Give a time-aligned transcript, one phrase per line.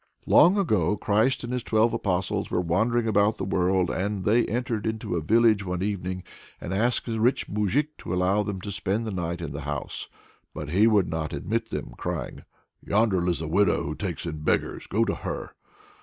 [0.25, 4.47] Long, long ago, Christ and his twelve Apostles were wandering about the world, and they
[4.47, 6.23] entered into a village one evening,
[6.59, 10.07] and asked a rich moujik to allow them to spend the night in his house.
[10.55, 12.45] But he would not admit them, crying:
[12.83, 15.53] "Yonder lives a widow who takes in beggars; go to her."